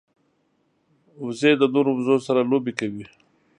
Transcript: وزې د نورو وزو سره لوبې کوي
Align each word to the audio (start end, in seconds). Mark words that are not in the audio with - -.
وزې 1.23 1.51
د 1.57 1.63
نورو 1.73 1.91
وزو 1.97 2.15
سره 2.27 2.47
لوبې 2.51 2.73
کوي 2.79 3.05